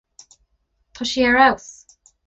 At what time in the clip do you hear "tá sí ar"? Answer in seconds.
0.99-1.37